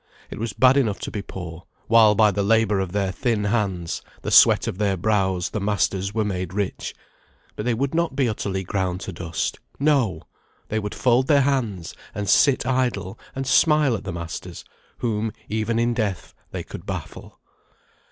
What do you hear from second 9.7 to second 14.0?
No! they would fold their hands, and sit idle, and smile